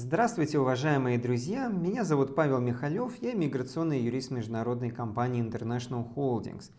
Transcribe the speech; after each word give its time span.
Здравствуйте, 0.00 0.60
уважаемые 0.60 1.18
друзья! 1.18 1.66
Меня 1.66 2.04
зовут 2.04 2.36
Павел 2.36 2.60
Михалев, 2.60 3.20
я 3.20 3.34
миграционный 3.34 3.98
юрист 3.98 4.30
международной 4.30 4.92
компании 4.92 5.44
International 5.44 6.06
Holdings. 6.14 6.70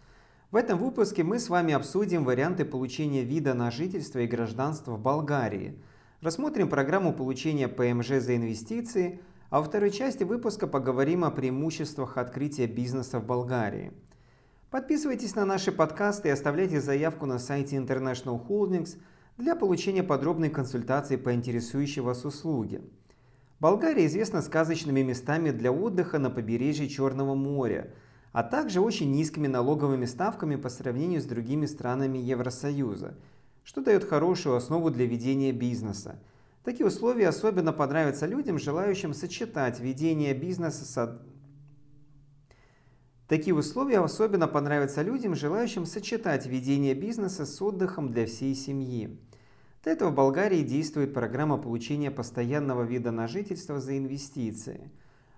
В 0.51 0.55
этом 0.55 0.79
выпуске 0.79 1.23
мы 1.23 1.39
с 1.39 1.49
вами 1.49 1.73
обсудим 1.73 2.23
варианты 2.23 2.63
получения 2.63 3.25
вида 3.25 3.53
на 3.53 3.71
жительство 3.71 4.19
и 4.19 4.25
гражданство 4.25 4.93
в 4.93 5.01
Болгарии, 5.01 5.77
рассмотрим 6.21 6.69
программу 6.69 7.11
получения 7.11 7.67
ПМЖ 7.67 8.21
за 8.21 8.37
инвестиции, 8.37 9.19
а 9.49 9.59
во 9.59 9.65
второй 9.65 9.91
части 9.91 10.23
выпуска 10.23 10.65
поговорим 10.65 11.25
о 11.25 11.29
преимуществах 11.29 12.17
открытия 12.17 12.67
бизнеса 12.67 13.19
в 13.19 13.25
Болгарии. 13.25 13.91
Подписывайтесь 14.71 15.35
на 15.35 15.43
наши 15.43 15.73
подкасты 15.73 16.29
и 16.29 16.31
оставляйте 16.31 16.79
заявку 16.79 17.25
на 17.25 17.37
сайте 17.37 17.75
International 17.75 18.41
Holdings 18.47 18.97
для 19.37 19.57
получения 19.57 20.03
подробной 20.03 20.49
консультации 20.49 21.17
по 21.17 21.33
интересующей 21.33 22.01
вас 22.01 22.23
услуге. 22.23 22.79
Болгария 23.59 24.05
известна 24.05 24.41
сказочными 24.41 25.01
местами 25.01 25.51
для 25.51 25.71
отдыха 25.71 26.17
на 26.17 26.29
побережье 26.29 26.87
Черного 26.87 27.35
моря, 27.35 27.91
а 28.31 28.41
также 28.41 28.79
очень 28.79 29.11
низкими 29.11 29.47
налоговыми 29.47 30.05
ставками 30.05 30.55
по 30.55 30.69
сравнению 30.69 31.21
с 31.21 31.25
другими 31.25 31.65
странами 31.65 32.19
Евросоюза, 32.19 33.17
что 33.65 33.81
дает 33.81 34.05
хорошую 34.05 34.55
основу 34.55 34.91
для 34.91 35.05
ведения 35.05 35.51
бизнеса. 35.51 36.19
Такие 36.63 36.85
условия 36.85 37.27
особенно 37.27 37.73
понравятся 37.73 38.27
людям, 38.27 38.59
желающим 38.59 39.13
сочетать 39.13 39.79
ведение 39.81 40.33
бизнеса 40.33 40.85
с 40.85 41.19
Такие 43.27 43.53
условия 43.53 43.99
особенно 43.99 44.47
понравятся 44.47 45.03
людям, 45.03 45.35
желающим 45.35 45.85
сочетать 45.85 46.47
ведение 46.47 46.95
бизнеса 46.95 47.45
с 47.45 47.61
отдыхом 47.61 48.11
для 48.11 48.25
всей 48.25 48.55
семьи. 48.55 49.19
Для 49.83 49.93
этого 49.93 50.09
в 50.09 50.15
Болгарии 50.15 50.61
действует 50.61 51.13
программа 51.13 51.57
получения 51.57 52.11
постоянного 52.11 52.83
вида 52.83 53.11
на 53.11 53.27
жительство 53.27 53.79
за 53.79 53.97
инвестиции. 53.97 54.91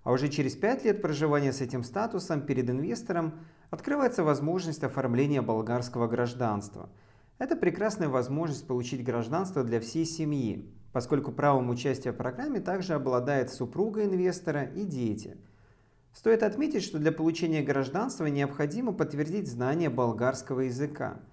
А 0.04 0.12
уже 0.12 0.30
через 0.30 0.56
5 0.56 0.84
лет 0.86 1.02
проживания 1.02 1.54
с 1.54 1.62
этим 1.62 1.84
статусом 1.84 2.42
перед 2.42 2.68
инвестором 2.68 3.36
открывается 3.70 4.24
возможность 4.24 4.84
оформления 4.84 5.44
болгарского 5.44 6.08
гражданства. 6.08 6.90
Это 7.38 7.56
прекрасная 7.56 8.10
возможность 8.10 8.66
получить 8.66 9.04
гражданство 9.04 9.64
для 9.64 9.80
всей 9.80 10.06
семьи, 10.06 10.74
поскольку 10.92 11.32
правом 11.32 11.70
участия 11.70 12.12
в 12.12 12.18
программе 12.18 12.60
также 12.60 12.96
обладает 12.96 13.52
супруга 13.52 14.06
инвестора 14.06 14.64
и 14.64 14.86
дети. 14.86 15.38
Стоит 16.14 16.42
отметить, 16.42 16.84
что 16.84 16.98
для 16.98 17.12
получения 17.12 17.62
гражданства 17.62 18.26
необходимо 18.26 18.92
подтвердить 18.92 19.48
знание 19.48 19.92
болгарского 19.92 20.62
языка– 20.62 21.20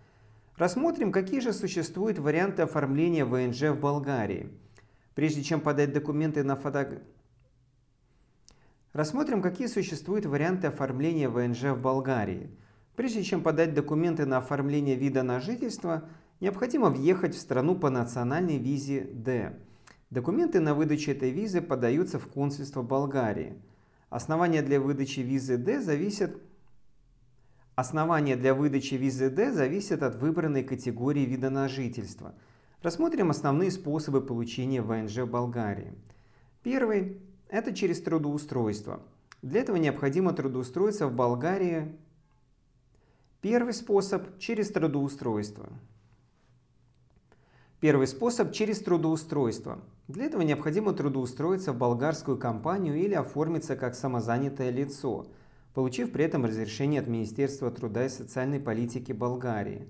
Рассмотрим, 0.58 1.12
какие 1.12 1.38
же 1.38 1.52
существуют 1.52 2.18
варианты 2.18 2.62
оформления 2.62 3.24
ВНЖ 3.24 3.70
в 3.70 3.78
Болгарии. 3.78 4.50
Прежде 5.14 5.44
чем 5.44 5.60
подать 5.60 5.92
документы 5.92 6.42
на 6.42 6.56
фото... 6.56 7.00
Рассмотрим, 8.92 9.40
какие 9.40 9.68
существуют 9.68 10.26
варианты 10.26 10.66
оформления 10.66 11.28
ВНЖ 11.28 11.76
в 11.76 11.80
Болгарии. 11.80 12.50
Прежде 12.96 13.22
чем 13.22 13.44
подать 13.44 13.72
документы 13.72 14.26
на 14.26 14.38
оформление 14.38 14.96
вида 14.96 15.22
на 15.22 15.38
жительство, 15.38 16.08
необходимо 16.40 16.90
въехать 16.90 17.36
в 17.36 17.38
страну 17.38 17.76
по 17.76 17.88
национальной 17.88 18.58
визе 18.58 19.02
D. 19.12 19.56
Документы 20.10 20.58
на 20.58 20.74
выдачу 20.74 21.12
этой 21.12 21.30
визы 21.30 21.60
подаются 21.60 22.18
в 22.18 22.26
консульство 22.26 22.82
Болгарии. 22.82 23.62
Основания 24.10 24.62
для 24.62 24.80
выдачи 24.80 25.20
визы 25.20 25.56
D 25.56 25.80
зависят 25.80 26.36
Основания 27.78 28.34
для 28.34 28.54
выдачи 28.54 28.94
визы 28.94 29.30
D 29.30 29.52
зависят 29.52 30.02
от 30.02 30.16
выбранной 30.16 30.64
категории 30.64 31.20
вида 31.20 31.48
на 31.48 31.68
жительство. 31.68 32.34
Рассмотрим 32.82 33.30
основные 33.30 33.70
способы 33.70 34.20
получения 34.20 34.82
ВНЖ 34.82 35.18
в 35.18 35.30
Болгарии. 35.30 35.94
Первый– 36.64 37.20
это 37.48 37.72
через 37.72 38.02
трудоустройство. 38.02 39.00
Для 39.42 39.60
этого 39.60 39.76
необходимо 39.76 40.32
трудоустроиться 40.32 41.06
в 41.06 41.14
Болгарии. 41.14 41.96
Первый 43.42 43.74
способ– 43.74 44.38
через 44.40 44.72
трудоустройство. 44.72 45.68
Первый 47.78 48.08
способ– 48.08 48.50
через 48.52 48.80
трудоустройство. 48.80 49.78
Для 50.08 50.24
этого 50.24 50.42
необходимо 50.42 50.94
трудоустроиться 50.94 51.72
в 51.72 51.78
болгарскую 51.78 52.38
компанию 52.38 52.96
или 52.96 53.14
оформиться 53.14 53.76
как 53.76 53.94
самозанятое 53.94 54.70
лицо– 54.70 55.28
получив 55.74 56.12
при 56.12 56.24
этом 56.24 56.44
разрешение 56.44 57.00
от 57.00 57.06
Министерства 57.06 57.70
труда 57.70 58.06
и 58.06 58.08
социальной 58.08 58.60
политики 58.60 59.12
Болгарии. 59.12 59.86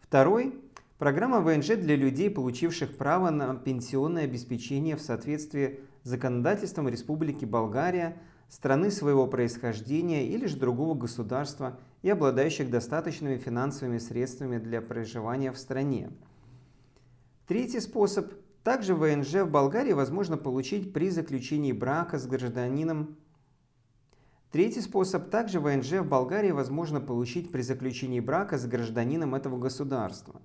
Второй– 0.00 0.54
программа 0.98 1.40
ВНЖ 1.40 1.76
для 1.76 1.96
людей, 1.96 2.30
получивших 2.30 2.96
право 2.96 3.30
на 3.30 3.54
пенсионное 3.54 4.24
обеспечение 4.24 4.96
в 4.96 5.00
соответствии 5.00 5.80
с 6.02 6.08
законодательством 6.08 6.88
Республики 6.88 7.44
Болгария, 7.44 8.20
страны 8.48 8.90
своего 8.90 9.26
происхождения 9.26 10.26
или 10.26 10.46
же 10.46 10.58
другого 10.58 10.94
государства 10.94 11.78
и 12.02 12.10
обладающих 12.10 12.70
достаточными 12.70 13.38
финансовыми 13.38 13.98
средствами 13.98 14.58
для 14.58 14.82
проживания 14.82 15.52
в 15.52 15.58
стране. 15.58 16.10
Третий 17.46 17.80
способ– 17.80 18.32
также 18.62 18.94
ВНЖ 18.94 19.42
в 19.42 19.50
Болгарии 19.50 19.92
возможно 19.92 20.36
получить 20.36 20.92
при 20.92 21.10
заключении 21.10 21.72
брака 21.72 22.18
с 22.18 22.26
гражданином 22.26 23.16
Третий 24.52 24.82
способ. 24.82 25.30
Также 25.30 25.60
ВНЖ 25.60 26.00
в 26.00 26.08
Болгарии 26.08 26.50
возможно 26.50 27.00
получить 27.00 27.50
при 27.50 27.62
заключении 27.62 28.20
брака 28.20 28.58
с 28.58 28.66
гражданином 28.66 29.34
этого 29.34 29.58
государства. 29.58 30.42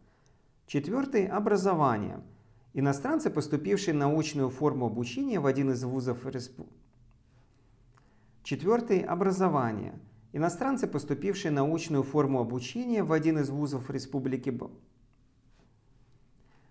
Четвертый. 0.65 1.27
Образование. 1.27 2.21
Иностранцы, 2.73 3.29
поступившие 3.29 3.93
на 3.93 4.07
очную 4.17 4.49
форму 4.49 4.85
обучения 4.85 5.41
в 5.41 5.45
один 5.45 5.71
из 5.71 5.83
вузов 5.83 6.25
республики. 6.25 6.73
Четвертый. 8.43 9.01
Образование. 9.01 9.99
Иностранцы, 10.31 10.87
поступившие 10.87 11.51
на 11.51 11.63
очную 11.65 12.03
форму 12.03 12.39
обучения 12.39 13.03
в 13.03 13.11
один 13.11 13.39
из 13.39 13.49
вузов 13.49 13.89
Республики. 13.89 14.57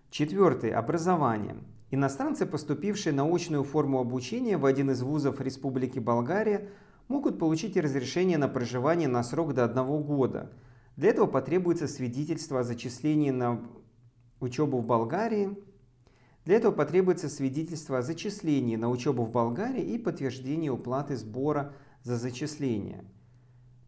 Четвертый. 0.09 0.71
Образование. 0.71 1.57
Иностранцы, 1.91 2.47
поступившие 2.47 3.13
на 3.13 3.31
очную 3.31 3.63
форму 3.63 3.99
обучения 3.99 4.57
в 4.57 4.65
один 4.65 4.89
из 4.89 5.03
вузов 5.03 5.39
Республики 5.39 5.99
Болгария, 5.99 6.69
могут 7.07 7.39
получить 7.39 7.77
разрешение 7.77 8.37
на 8.37 8.47
проживание 8.47 9.07
на 9.07 9.23
срок 9.23 9.53
до 9.53 9.63
одного 9.63 9.99
года. 9.99 10.51
Для 10.95 11.09
этого 11.09 11.27
потребуется 11.27 11.87
свидетельство 11.87 12.61
о 12.61 12.63
зачислении 12.63 13.31
на 13.31 13.61
учебу 14.39 14.79
в 14.79 14.85
Болгарии. 14.85 15.57
Для 16.45 16.55
этого 16.55 16.71
потребуется 16.71 17.29
свидетельство 17.29 17.99
о 17.99 18.01
зачислении 18.01 18.75
на 18.75 18.89
учебу 18.89 19.23
в 19.23 19.31
Болгарии 19.31 19.83
и 19.83 19.97
подтверждение 19.97 20.71
уплаты 20.71 21.15
сбора 21.15 21.73
за 22.03 22.15
зачисление. 22.17 23.03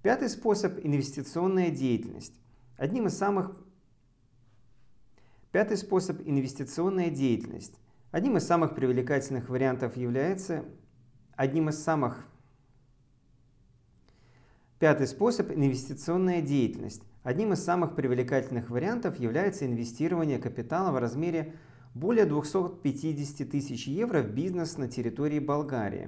Пятый 0.04 0.30
способ– 0.30 0.80
инвестиционная 0.84 1.72
деятельность. 1.72 2.34
Одним 2.78 3.08
из 3.08 3.18
самых 3.18 3.58
Пятый 5.52 5.78
способ– 5.78 6.22
инвестиционная 6.26 7.10
деятельность. 7.10 7.74
Одним 8.12 8.38
из 8.38 8.46
самых 8.46 8.76
привлекательных 8.76 9.50
вариантов 9.50 9.98
является 9.98 10.64
одним 11.36 11.70
из 11.70 11.82
самых 11.82 12.24
Пятый 14.80 15.08
способ– 15.08 15.52
инвестиционная 15.54 16.42
деятельность. 16.42 17.04
Одним 17.24 17.52
из 17.52 17.62
самых 17.62 17.98
привлекательных 17.98 18.70
вариантов 18.70 19.20
является 19.20 19.66
инвестирование 19.66 20.40
капитала 20.40 20.94
в 20.94 20.98
размере 20.98 21.54
более 21.94 22.26
250 22.26 23.50
тысяч 23.50 23.88
евро 23.88 24.22
в 24.22 24.30
бизнес 24.30 24.78
на 24.78 24.88
территории 24.88 25.40
Болгарии 25.40 26.08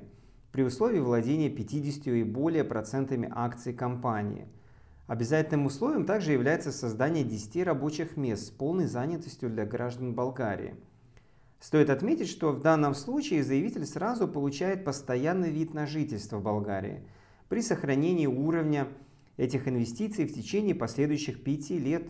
при 0.53 0.63
условии 0.63 0.99
владения 0.99 1.49
50 1.49 2.07
и 2.07 2.23
более 2.23 2.63
процентами 2.63 3.29
акций 3.29 3.73
компании. 3.73 4.47
Обязательным 5.05 5.65
условием 5.65 6.05
также 6.05 6.31
является 6.31 6.71
создание 6.71 7.25
10 7.25 7.65
рабочих 7.65 8.15
мест 8.15 8.47
с 8.47 8.49
полной 8.51 8.85
занятостью 8.85 9.49
для 9.49 9.65
граждан 9.65 10.13
Болгарии. 10.13 10.75
Стоит 11.59 11.89
отметить, 11.89 12.29
что 12.29 12.53
в 12.53 12.61
данном 12.61 12.95
случае 12.95 13.43
заявитель 13.43 13.85
сразу 13.85 14.29
получает 14.29 14.85
постоянный 14.85 15.51
вид 15.51 15.73
на 15.73 15.87
жительство 15.87 16.37
в 16.37 16.43
Болгарии– 16.43 17.01
при 17.51 17.61
сохранении 17.61 18.27
уровня 18.27 18.87
этих 19.35 19.67
инвестиций 19.67 20.25
в 20.25 20.33
течение 20.33 20.73
последующих 20.73 21.43
пяти 21.43 21.77
лет. 21.77 22.07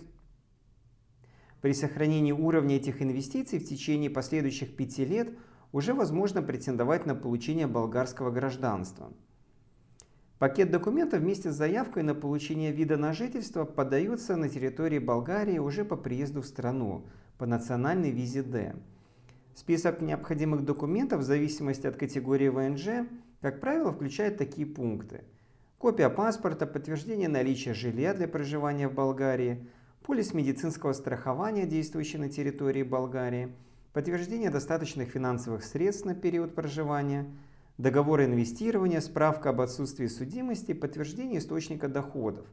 При 1.61 1.73
сохранении 1.73 2.31
уровня 2.31 2.75
этих 2.75 3.01
инвестиций 3.01 3.57
в 3.57 3.65
течение 3.65 4.11
последующих 4.11 4.75
пяти 4.75 5.03
лет 5.03 5.33
уже 5.71 5.95
возможно 5.95 6.43
претендовать 6.43 7.07
на 7.07 7.15
получение 7.15 7.65
болгарского 7.65 8.29
гражданства. 8.29 9.11
Пакет 10.37 10.69
документов 10.69 11.21
вместе 11.21 11.51
с 11.51 11.55
заявкой 11.55 12.03
на 12.03 12.13
получение 12.13 12.71
вида 12.71 12.97
на 12.97 13.11
жительство 13.11 13.65
подаются 13.65 14.35
на 14.35 14.47
территории 14.47 14.99
Болгарии 14.99 15.57
уже 15.57 15.83
по 15.83 15.97
приезду 15.97 16.43
в 16.43 16.45
страну 16.45 17.07
по 17.39 17.47
национальной 17.47 18.11
визе 18.11 18.43
D. 18.43 18.75
Список 19.55 20.01
необходимых 20.01 20.63
документов 20.63 21.21
в 21.21 21.23
зависимости 21.23 21.87
от 21.87 21.95
категории 21.95 22.49
ВНЖ 22.49 23.07
как 23.41 23.59
правило, 23.59 23.91
включает 23.91 24.37
такие 24.37 24.67
пункты. 24.67 25.21
Копия 25.77 26.09
паспорта, 26.09 26.67
подтверждение 26.67 27.27
наличия 27.27 27.73
жилья 27.73 28.13
для 28.13 28.27
проживания 28.27 28.87
в 28.87 28.93
Болгарии, 28.93 29.67
полис 30.03 30.33
медицинского 30.33 30.93
страхования, 30.93 31.65
действующий 31.65 32.19
на 32.19 32.29
территории 32.29 32.83
Болгарии, 32.83 33.51
подтверждение 33.93 34.51
достаточных 34.51 35.09
финансовых 35.09 35.63
средств 35.63 36.05
на 36.05 36.13
период 36.13 36.53
проживания, 36.53 37.25
договор 37.79 38.21
инвестирования, 38.21 39.01
справка 39.01 39.49
об 39.49 39.61
отсутствии 39.61 40.05
судимости, 40.05 40.73
подтверждение 40.73 41.39
источника 41.39 41.87
доходов. 41.87 42.45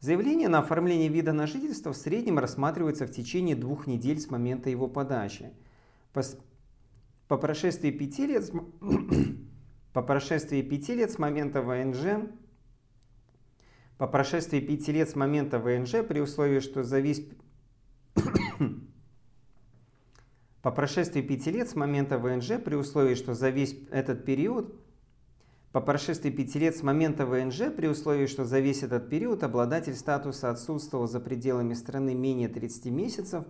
Заявление 0.00 0.48
на 0.48 0.58
оформление 0.58 1.08
вида 1.08 1.32
на 1.32 1.46
жительство 1.46 1.92
в 1.92 1.96
среднем 1.96 2.40
рассматривается 2.40 3.06
в 3.06 3.12
течение 3.12 3.54
двух 3.54 3.86
недель 3.86 4.18
с 4.18 4.28
момента 4.28 4.68
его 4.68 4.88
подачи. 4.88 5.52
По, 7.32 7.38
прошествии 7.38 7.90
пяти 7.90 8.26
лет 8.26 8.52
по 9.94 10.02
прошествии 10.02 10.60
пяти 10.60 10.94
лет 10.94 11.10
с 11.12 11.18
момента 11.18 11.62
ВНЖ 11.62 12.28
по 13.96 14.06
прошествии 14.06 14.60
пяти 14.60 14.92
лет 14.92 15.08
с 15.08 15.16
момента 15.16 15.58
ВНЖ 15.58 16.06
при 16.06 16.20
условии, 16.20 16.60
что 16.60 16.84
за 16.84 17.00
весь 17.00 17.26
по 20.60 20.70
прошествии 20.70 21.22
пяти 21.22 21.50
лет 21.52 21.70
с 21.70 21.74
момента 21.74 22.18
ВНЖ 22.18 22.62
при 22.62 22.74
условии, 22.74 23.14
что 23.14 23.32
за 23.32 23.48
весь 23.48 23.78
этот 23.90 24.26
период 24.26 24.78
по 25.72 25.80
прошествии 25.80 26.28
пяти 26.28 26.58
лет 26.58 26.76
с 26.76 26.82
момента 26.82 27.24
ВНЖ 27.24 27.74
при 27.74 27.86
условии, 27.86 28.26
что 28.26 28.44
за 28.44 28.60
весь 28.60 28.82
этот 28.82 29.08
период 29.08 29.42
обладатель 29.42 29.94
статуса 29.94 30.50
отсутствовал 30.50 31.08
за 31.08 31.18
пределами 31.18 31.72
страны 31.72 32.14
менее 32.14 32.50
30 32.50 32.92
месяцев, 32.92 33.46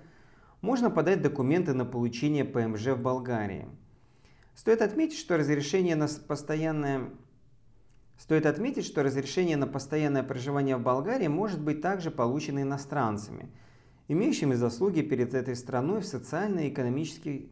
можно 0.62 0.90
подать 0.90 1.20
документы 1.20 1.74
на 1.74 1.84
получение 1.84 2.46
ПМЖ 2.46 2.86
в 2.88 3.02
Болгарии. 3.02 3.68
Стоит 4.54 4.80
отметить, 4.80 5.18
что 5.18 5.36
разрешение 5.36 5.96
на 5.96 6.08
постоянное 6.08 7.10
Стоит 8.18 8.46
отметить, 8.46 8.84
что 8.84 9.02
разрешение 9.02 9.56
на 9.56 9.66
постоянное 9.66 10.22
проживание 10.22 10.76
в 10.76 10.82
Болгарии 10.82 11.26
может 11.26 11.60
быть 11.60 11.82
также 11.82 12.10
получено 12.10 12.62
иностранцами– 12.62 13.50
имеющими 14.08 14.54
заслуги 14.54 15.00
перед 15.00 15.34
этой 15.34 15.56
страной 15.56 16.00
в 16.00 16.06
социальной 16.06 16.68
и 16.68 16.70
экономической 16.70 17.50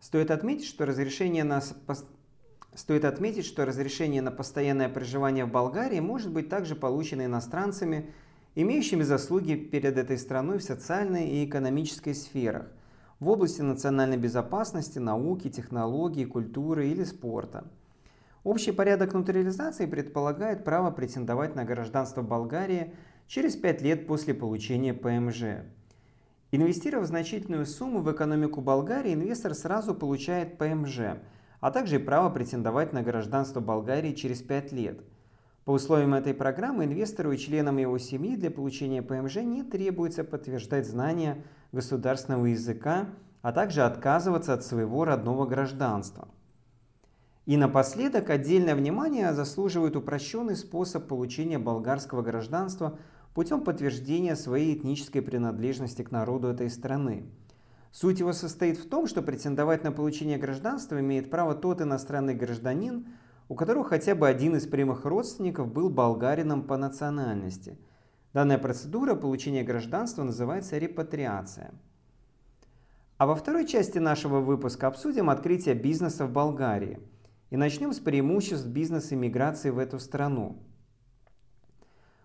Стоит 0.00 0.32
отметить, 0.32 0.66
что 0.66 0.86
разрешение 0.86 1.44
на 1.44 1.62
Стоит 2.74 3.04
отметить, 3.04 3.44
что 3.44 3.64
разрешение 3.64 4.22
на 4.22 4.30
постоянное 4.30 4.88
проживание 4.88 5.44
в 5.44 5.50
Болгарии 5.50 6.00
может 6.00 6.30
быть 6.30 6.48
также 6.48 6.76
получено 6.76 7.24
иностранцами, 7.24 8.10
имеющими 8.54 9.02
заслуги 9.02 9.54
перед 9.54 9.96
этой 9.96 10.18
страной 10.18 10.58
в 10.58 10.62
социальной 10.62 11.28
и 11.28 11.44
экономической 11.44 12.14
сферах, 12.14 12.66
в 13.18 13.28
области 13.28 13.60
национальной 13.60 14.16
безопасности, 14.16 14.98
науки, 14.98 15.50
технологий, 15.50 16.24
культуры 16.24 16.88
или 16.88 17.04
спорта– 17.04 17.64
Общий 18.42 18.72
порядок 18.72 19.12
натурализации 19.12 19.84
предполагает 19.84 20.64
право 20.64 20.90
претендовать 20.90 21.54
на 21.54 21.64
гражданство 21.64 22.22
Болгарии 22.22 22.94
через 23.26 23.54
5 23.54 23.82
лет 23.82 24.06
после 24.06 24.32
получения 24.32 24.94
ПМЖ. 24.94 25.66
Инвестировав 26.50 27.06
значительную 27.06 27.66
сумму 27.66 28.00
в 28.00 28.10
экономику 28.10 28.62
Болгарии, 28.62 29.12
инвестор 29.12 29.54
сразу 29.54 29.94
получает 29.94 30.56
ПМЖ, 30.56 31.18
а 31.60 31.70
также 31.70 31.98
право 31.98 32.30
претендовать 32.30 32.92
на 32.92 33.02
гражданство 33.02 33.60
Болгарии 33.60 34.12
через 34.12 34.42
5 34.42 34.72
лет. 34.72 35.00
По 35.64 35.72
условиям 35.72 36.14
этой 36.14 36.34
программы 36.34 36.84
инвестору 36.84 37.32
и 37.32 37.38
членам 37.38 37.76
его 37.76 37.98
семьи 37.98 38.36
для 38.36 38.50
получения 38.50 39.02
ПМЖ 39.02 39.36
не 39.36 39.62
требуется 39.62 40.24
подтверждать 40.24 40.86
знания 40.86 41.44
государственного 41.72 42.46
языка, 42.46 43.06
а 43.42 43.52
также 43.52 43.82
отказываться 43.82 44.54
от 44.54 44.64
своего 44.64 45.04
родного 45.04 45.46
гражданства– 45.46 46.28
и 47.50 47.56
напоследок 47.56 48.30
отдельное 48.30 48.76
внимание 48.76 49.34
заслуживает 49.34 49.96
упрощенный 49.96 50.54
способ 50.54 51.08
получения 51.08 51.58
болгарского 51.58 52.22
гражданства 52.22 52.96
путем 53.34 53.62
подтверждения 53.62 54.36
своей 54.36 54.76
этнической 54.76 55.20
принадлежности 55.20 56.02
к 56.02 56.12
народу 56.12 56.46
этой 56.46 56.70
страны. 56.70 57.24
Суть 57.92 58.20
его 58.20 58.32
состоит 58.32 58.78
в 58.78 58.88
том, 58.88 59.06
что 59.06 59.22
претендовать 59.22 59.84
на 59.84 59.92
получение 59.92 60.38
гражданства 60.38 61.00
имеет 61.00 61.30
право 61.30 61.54
тот 61.54 61.80
иностранный 61.80 62.34
гражданин, 62.34 63.08
у 63.48 63.54
которого 63.54 63.84
хотя 63.84 64.14
бы 64.14 64.28
один 64.28 64.56
из 64.56 64.66
прямых 64.66 65.04
родственников 65.04 65.72
был 65.72 65.90
болгарином 65.90 66.62
по 66.62 66.76
национальности. 66.76 67.78
Данная 68.32 68.58
процедура 68.58 69.14
получения 69.14 69.64
гражданства 69.64 70.22
называется 70.22 70.78
репатриация. 70.78 71.72
А 73.18 73.26
во 73.26 73.34
второй 73.34 73.66
части 73.66 73.98
нашего 73.98 74.40
выпуска 74.40 74.86
обсудим 74.86 75.28
открытие 75.28 75.74
бизнеса 75.74 76.26
в 76.26 76.32
Болгарии– 76.32 77.00
и 77.50 77.56
начнем 77.56 77.92
с 77.92 77.98
преимуществ 77.98 78.66
бизнес-иммиграции 78.66 79.70
в 79.70 79.78
эту 79.78 79.98
страну. 79.98 80.62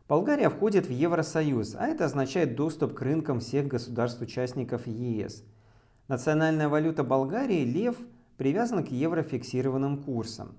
Болгария 0.07 0.49
входит 0.49 0.85
в 0.85 0.91
Евросоюз, 0.91 1.75
а 1.75 1.87
это 1.87 2.05
означает 2.05 2.55
доступ 2.55 2.93
к 2.93 3.01
рынкам 3.01 3.39
всех 3.39 3.67
государств-участников 3.67 4.85
ЕС. 4.85 5.43
Национальная 6.07 6.69
валюта 6.69 7.03
Болгарии– 7.03 7.63
лев 7.65 7.97
привязана 8.37 8.83
к 8.83 8.91
еврофиксированным 8.91 10.03
курсам. 10.03 10.55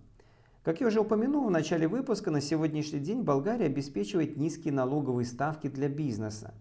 Как 0.64 0.80
я 0.80 0.88
уже 0.88 1.00
упомянул 1.00 1.46
в 1.46 1.50
начале 1.50 1.86
выпуска, 1.86 2.30
на 2.30 2.40
сегодняшний 2.40 2.98
день 2.98 3.22
Болгария 3.22 3.66
обеспечивает 3.66 4.36
низкие 4.36 4.72
налоговые 4.72 5.26
ставки 5.26 5.68
для 5.68 5.88
бизнеса, 5.88 6.54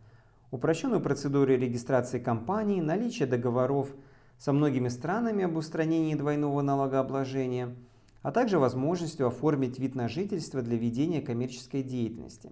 упрощенную 0.52 1.02
процедуру 1.02 1.56
регистрации 1.56 2.20
компаний, 2.20 2.82
наличие 2.82 3.28
договоров 3.28 3.90
со 4.38 4.54
многими 4.54 4.90
странами 4.90 5.46
об 5.46 5.56
устранении 5.58 6.16
двойного 6.16 6.62
налогообложения– 6.62 7.76
а 8.26 8.32
также 8.32 8.58
возможностью 8.58 9.28
оформить 9.28 9.78
вид 9.78 9.94
на 9.94 10.10
жительство 10.10 10.64
для 10.64 10.78
ведения 10.78 11.22
коммерческой 11.22 11.84
деятельности. 11.84 12.52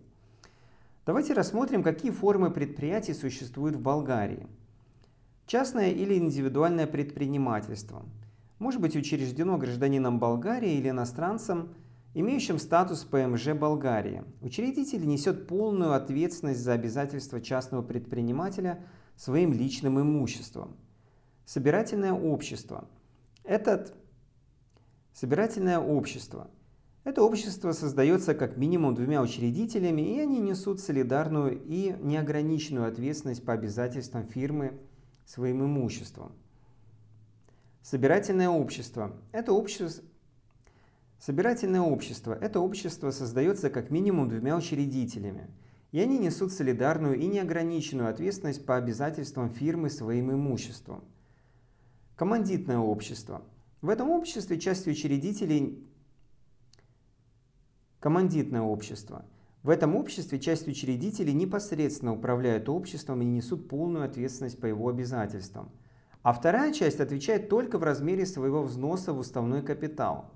Давайте 1.04 1.34
рассмотрим, 1.34 1.82
какие 1.82 2.12
формы 2.12 2.52
предприятий 2.52 3.16
существуют 3.16 3.78
в 3.78 3.82
Болгарии. 3.82 4.46
Частное 5.46 5.92
или 5.92 6.18
индивидуальное 6.18 6.88
предпринимательство 6.88 8.06
может 8.60 8.82
быть 8.82 8.96
учреждено 8.96 9.58
гражданином 9.58 10.20
Болгарии 10.20 10.74
или 10.74 10.90
иностранцем, 10.90 11.74
имеющим 12.14 12.60
статус 12.60 13.04
ПМЖ 13.04 13.54
Болгарии. 13.54 14.24
Учредитель 14.42 15.06
несет 15.06 15.48
полную 15.48 15.94
ответственность 15.94 16.62
за 16.62 16.74
обязательства 16.74 17.42
частного 17.42 17.82
предпринимателя 17.82 18.86
своим 19.16 19.52
личным 19.52 20.00
имуществом. 20.00 20.78
Собирательное 21.46 22.14
общество. 22.14 22.88
Этот 23.44 23.94
Собирательное 25.14 25.78
общество. 25.78 26.50
Это 27.04 27.22
общество 27.22 27.72
создается 27.72 28.34
как 28.34 28.58
минимум 28.58 28.96
двумя 28.96 29.22
учредителями, 29.22 30.02
и 30.02 30.20
они 30.20 30.40
несут 30.40 30.80
солидарную 30.80 31.62
и 31.64 31.96
неограниченную 32.02 32.88
ответственность 32.88 33.46
по 33.46 33.54
обязательствам 33.54 34.26
фирмы 34.26 34.80
своим 35.26 35.64
имуществом. 35.64 36.32
Собирательное 37.82 38.50
общество. 38.50 39.16
Это 39.32 39.52
общество, 39.54 40.04
Собирательное 41.26 41.80
общество. 41.80 42.34
Это 42.34 42.60
общество 42.60 43.10
создается 43.12 43.70
как 43.70 43.92
минимум 43.92 44.28
двумя 44.28 44.58
учредителями, 44.58 45.50
и 45.94 46.02
они 46.02 46.18
несут 46.18 46.52
солидарную 46.52 47.18
и 47.18 47.26
неограниченную 47.28 48.10
ответственность 48.10 48.66
по 48.66 48.76
обязательствам 48.76 49.50
фирмы 49.50 49.90
своим 49.90 50.34
имуществом. 50.34 51.06
Командитное 52.18 52.78
общество. 52.78 53.42
В 53.82 53.88
этом 53.88 54.10
обществе 54.10 54.60
частью 54.60 54.92
учредителей 54.92 55.88
командитное 58.02 58.62
общество. 58.62 59.24
В 59.64 59.70
этом 59.70 59.96
обществе 59.96 60.40
часть 60.40 60.68
учредителей 60.68 61.34
непосредственно 61.34 62.14
управляют 62.14 62.70
обществом 62.70 63.22
и 63.22 63.26
несут 63.26 63.68
полную 63.70 64.06
ответственность 64.06 64.60
по 64.60 64.66
его 64.66 64.90
обязательствам. 64.90 65.72
А 66.22 66.34
вторая 66.34 66.72
часть 66.72 67.00
отвечает 67.00 67.50
только 67.50 67.78
в 67.78 67.84
размере 67.84 68.26
своего 68.26 68.62
взноса 68.62 69.14
в 69.14 69.20
уставной 69.20 69.62
капитал. 69.62 70.32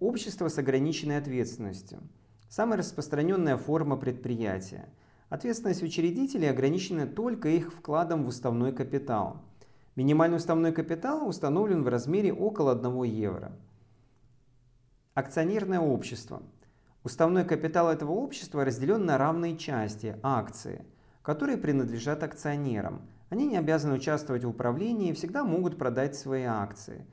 Общество 0.00 0.48
с 0.48 0.58
ограниченной 0.58 1.18
ответственностью. 1.18 2.00
Самая 2.48 2.78
распространенная 2.78 3.56
форма 3.56 3.96
предприятия. 3.96 4.88
Ответственность 5.28 5.82
учредителей 5.82 6.50
ограничена 6.50 7.06
только 7.06 7.48
их 7.48 7.72
вкладом 7.72 8.24
в 8.24 8.28
уставной 8.28 8.72
капитал– 8.72 9.42
Минимальный 9.96 10.36
уставной 10.36 10.72
капитал 10.72 11.26
установлен 11.26 11.82
в 11.82 11.88
размере 11.88 12.30
около 12.30 12.72
1 12.72 13.02
евро. 13.04 13.52
Акционерное 15.14 15.80
общество. 15.80 16.42
Уставной 17.06 17.44
капитал 17.44 17.88
этого 17.88 18.10
общества 18.10 18.64
разделен 18.64 19.06
на 19.06 19.16
равные 19.16 19.56
части, 19.56 20.16
акции, 20.24 20.84
которые 21.22 21.56
принадлежат 21.56 22.24
акционерам. 22.24 23.02
Они 23.28 23.46
не 23.46 23.56
обязаны 23.56 23.94
участвовать 23.94 24.42
в 24.42 24.48
управлении 24.48 25.10
и 25.10 25.12
всегда 25.12 25.44
могут 25.44 25.78
продать 25.78 26.16
свои 26.16 26.42
акции. 26.42 27.06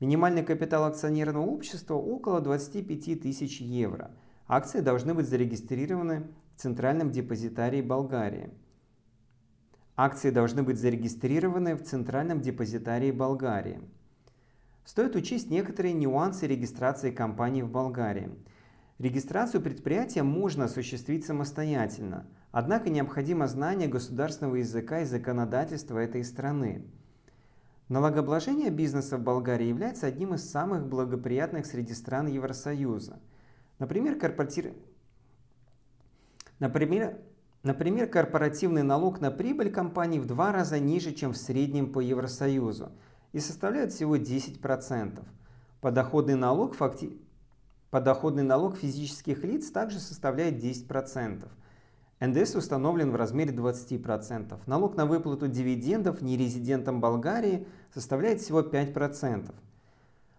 Минимальный 0.00 0.42
капитал 0.42 0.86
акционерного 0.86 1.46
общества 1.46 1.94
около 1.94 2.40
25 2.40 3.22
тысяч 3.22 3.60
евро. 3.60 4.10
Акции 4.48 4.80
должны 4.80 5.14
быть 5.14 5.28
зарегистрированы 5.28 6.26
в 6.56 6.60
Центральном 6.60 7.12
депозитарии 7.12 7.80
Болгарии. 7.80 8.50
Акции 9.94 10.30
должны 10.30 10.64
быть 10.64 10.80
зарегистрированы 10.80 11.76
в 11.76 11.84
Центральном 11.84 12.40
депозитарии 12.40 13.12
Болгарии. 13.12 13.80
Стоит 14.84 15.14
учесть 15.14 15.48
некоторые 15.48 15.94
нюансы 15.94 16.48
регистрации 16.48 17.12
компаний 17.12 17.62
в 17.62 17.70
Болгарии. 17.70 18.30
Регистрацию 18.98 19.62
предприятия 19.62 20.24
можно 20.24 20.64
осуществить 20.64 21.24
самостоятельно, 21.24 22.26
однако 22.50 22.90
необходимо 22.90 23.46
знание 23.46 23.86
государственного 23.86 24.56
языка 24.56 25.02
и 25.02 25.04
законодательства 25.04 25.98
этой 25.98 26.24
страны. 26.24 26.84
Налогообложение 27.88 28.70
бизнеса 28.70 29.16
в 29.16 29.22
Болгарии 29.22 29.66
является 29.66 30.06
одним 30.06 30.34
из 30.34 30.50
самых 30.50 30.88
благоприятных 30.88 31.66
среди 31.66 31.94
стран 31.94 32.26
Евросоюза. 32.26 33.20
Например, 33.78 34.18
корпоратив... 34.18 34.74
Например, 36.58 37.18
Например, 37.64 38.08
корпоративный 38.08 38.84
налог 38.84 39.20
на 39.20 39.30
прибыль 39.30 39.70
компании 39.70 40.20
в 40.20 40.26
два 40.26 40.52
раза 40.52 40.78
ниже, 40.78 41.12
чем 41.12 41.32
в 41.32 41.36
среднем 41.36 41.92
по 41.92 41.98
Евросоюзу, 41.98 42.92
и 43.32 43.40
составляет 43.40 43.92
всего 43.92 44.16
10%. 44.16 45.22
Подоходный 45.80 46.36
налог 46.36 46.74
факти... 46.74 47.18
Подоходный 47.90 48.42
налог 48.42 48.76
физических 48.76 49.44
лиц 49.44 49.70
также 49.70 49.98
составляет 49.98 50.62
10%. 50.62 51.48
НДС 52.20 52.54
установлен 52.54 53.10
в 53.10 53.16
размере 53.16 53.50
20%. 53.54 54.58
Налог 54.66 54.96
на 54.96 55.06
выплату 55.06 55.48
дивидендов 55.48 56.20
нерезидентам 56.20 57.00
Болгарии 57.00 57.66
составляет 57.94 58.42
всего 58.42 58.60
5%. 58.60 59.54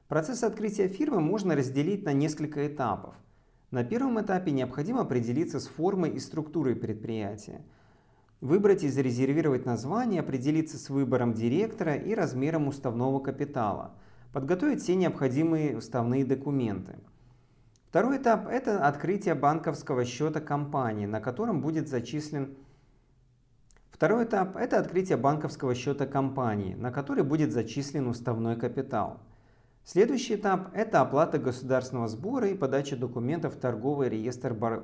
Процесс 0.08 0.44
открытия 0.44 0.88
фирмы 0.90 1.22
можно 1.22 1.56
разделить 1.56 2.04
на 2.04 2.14
несколько 2.14 2.68
этапов. 2.68 3.16
На 3.72 3.84
первом 3.84 4.22
этапе 4.22 4.52
необходимо 4.52 5.02
определиться 5.02 5.60
с 5.60 5.68
формой 5.68 6.12
и 6.12 6.20
структурой 6.20 6.76
предприятия. 6.76 7.64
Выбрать 8.42 8.84
и 8.84 8.90
зарезервировать 8.90 9.66
название, 9.66 10.22
определиться 10.22 10.78
с 10.78 10.90
выбором 10.90 11.34
директора 11.34 11.96
и 11.96 12.14
размером 12.14 12.68
уставного 12.68 13.20
капитала. 13.20 13.96
Подготовить 14.34 14.84
все 14.84 14.96
необходимые 14.96 15.78
уставные 15.78 16.26
документы. 16.26 16.96
Второй 17.90 18.18
этап– 18.18 18.48
это 18.52 18.88
открытие 18.88 19.34
банковского 19.34 20.06
счета 20.06 20.40
компании, 20.40 21.08
на 21.08 21.20
котором 21.20 21.62
будет 21.62 21.88
зачислен 21.88 22.56
Второй 24.00 24.24
этап– 24.24 24.56
это 24.58 24.80
открытие 24.80 25.18
банковского 25.18 25.76
счета 25.76 26.06
компании, 26.06 26.74
на 26.74 26.90
который 26.90 27.24
будет 27.24 27.52
зачислен 27.52 28.08
уставной 28.08 28.56
капитал. 28.56 29.20
Следующий 29.84 30.36
этап– 30.36 30.70
это 30.74 31.02
оплата 31.02 31.38
государственного 31.38 32.08
сбора 32.08 32.48
и 32.48 32.56
подача 32.56 32.96
документов 32.96 33.56
в 33.56 33.60
торговый 33.60 34.08
реестр 34.08 34.54
бар... 34.54 34.84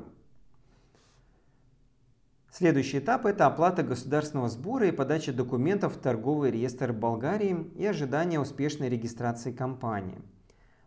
Следующий 2.51 2.99
этап– 2.99 3.25
это 3.27 3.45
оплата 3.45 3.83
государственного 3.83 4.49
сбора 4.49 4.87
и 4.87 4.91
подача 4.91 5.31
документов 5.31 5.95
в 5.95 6.01
торговый 6.01 6.51
реестр 6.51 6.91
Болгарии 6.91 7.71
и 7.77 7.85
ожидание 7.85 8.41
успешной 8.41 8.89
регистрации 8.89 9.53
компании. 9.53 10.21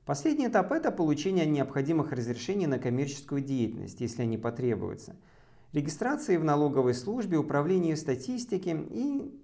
Последний 0.08 0.46
этап– 0.46 0.72
это 0.72 0.90
получение 0.90 1.44
необходимых 1.44 2.12
разрешений 2.12 2.66
на 2.66 2.78
коммерческую 2.78 3.42
деятельность, 3.42 4.00
если 4.00 4.22
они 4.22 4.38
потребуются, 4.38 5.14
регистрации 5.74 6.38
в 6.38 6.44
налоговой 6.44 6.94
службе, 6.94 7.36
управлении 7.36 7.92
статистики 7.92 8.74
и 8.90 9.38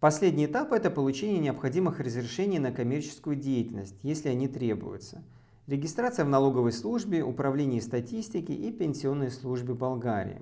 Последний 0.00 0.46
этап– 0.46 0.72
это 0.72 0.90
получение 0.90 1.40
необходимых 1.40 2.00
разрешений 2.00 2.58
на 2.58 2.72
коммерческую 2.72 3.36
деятельность, 3.36 3.98
если 4.02 4.30
они 4.30 4.48
требуются. 4.48 5.22
Регистрация 5.66 6.24
в 6.24 6.30
налоговой 6.30 6.72
службе, 6.72 7.22
управлении 7.22 7.80
статистики 7.80 8.52
и 8.52 8.72
пенсионной 8.72 9.30
службе 9.30 9.74
Болгарии. 9.74 10.40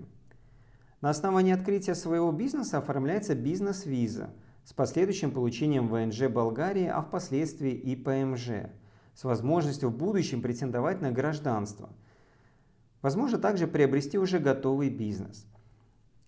На 1.00 1.10
основании 1.10 1.54
открытия 1.54 1.96
своего 1.96 2.30
бизнеса 2.30 2.78
оформляется 2.78 3.34
бизнес-виза– 3.34 4.30
с 4.66 4.72
последующим 4.72 5.30
получением 5.30 5.86
ВНЖ 5.86 6.28
Болгарии, 6.28 6.86
а 6.86 7.00
впоследствии 7.00 7.70
и 7.70 7.94
ПМЖ, 7.94 8.68
с 9.14 9.22
возможностью 9.22 9.90
в 9.90 9.96
будущем 9.96 10.42
претендовать 10.42 11.00
на 11.00 11.12
гражданство. 11.12 11.88
Возможно 13.00 13.38
также 13.38 13.68
приобрести 13.68 14.18
уже 14.18 14.40
готовый 14.40 14.90
бизнес. 14.90 15.46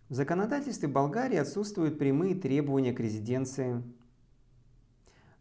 В 0.08 0.14
законодательстве 0.14 0.88
Болгарии 0.88 1.36
отсутствуют 1.36 1.98
прямые 1.98 2.36
требования 2.36 2.92
к 2.92 3.00
резиденции. 3.00 3.82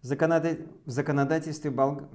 В, 0.01 0.05
законода... 0.07 0.57
в 0.85 0.89
законодательстве 0.89 1.69
Болгарии 1.69 2.09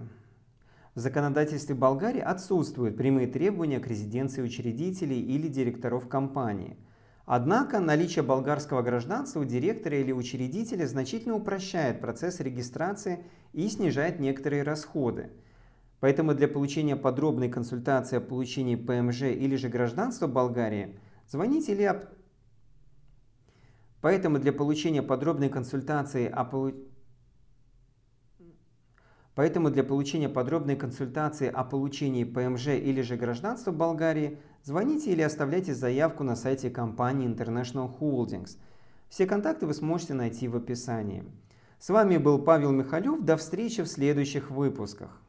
в 0.95 1.01
законодательстве 1.01 1.75
Болгарии 1.75 2.21
отсутствуют 2.21 2.99
прямые 2.99 3.27
требования 3.27 3.81
к 3.81 3.87
резиденции 3.87 4.43
учредителей 4.43 5.23
или 5.23 5.47
директоров 5.49 6.09
компании– 6.09 6.77
Однако 7.35 7.81
наличие 7.81 8.23
болгарского 8.23 8.83
гражданства 8.83 9.41
у 9.41 9.45
директора 9.47 9.99
или 9.99 10.13
учредителя 10.13 10.87
значительно 10.87 11.35
упрощает 11.37 11.99
процесс 11.99 12.41
регистрации 12.41 13.25
и 13.55 13.67
снижает 13.71 14.21
некоторые 14.21 14.65
расходы. 14.65 15.31
Поэтому 16.01 16.35
для 16.35 16.47
получения 16.47 16.95
подробной 16.95 17.49
консультации 17.49 18.19
о 18.19 18.21
получении 18.21 18.77
ПМЖ 18.77 19.23
или 19.23 19.57
же 19.57 19.71
гражданства 19.71 20.27
Болгарии 20.27 20.99
звоните 21.27 21.75
или. 21.75 22.11
Поэтому 24.03 24.39
для 24.39 24.53
получения 24.53 25.03
подробной 25.03 25.49
консультации 25.49 26.29
о 26.29 26.45
получении 26.45 26.92
Поэтому 29.35 29.71
для 29.71 29.83
получения 29.83 30.29
подробной 30.29 30.77
консультации 30.77 31.49
о 31.49 31.65
получении 31.65 32.25
ПМЖ 32.25 32.69
или 32.69 33.01
же 33.01 33.17
гражданства 33.17 33.73
Болгарии 33.73 34.39
звоните 34.63 35.13
или 35.13 35.23
оставляйте 35.23 35.75
заявку 35.75 36.23
на 36.23 36.37
сайте 36.37 36.69
компании 36.69 37.29
International 37.29 37.91
Holdings. 37.99 38.59
Все 39.09 39.27
контакты 39.27 39.67
вы 39.67 39.75
сможете 39.75 40.15
найти 40.15 40.49
в 40.49 40.57
описании. 40.57 41.25
С 41.79 41.89
вами 41.89 42.19
был 42.19 42.39
Павел 42.39 42.73
Михалев. 42.73 43.23
До 43.23 43.37
встречи 43.37 43.83
в 43.83 43.89
следующих 43.89 44.51
выпусках. 44.51 45.21